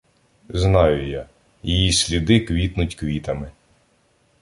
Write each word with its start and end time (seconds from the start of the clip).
Знаю 0.49 1.07
я– 1.09 1.29
її 1.63 1.91
сліди 1.93 2.39
квітнуть 2.39 2.95
квітами. 2.95 3.51